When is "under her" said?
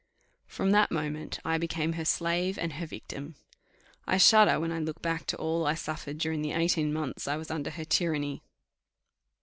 7.51-7.85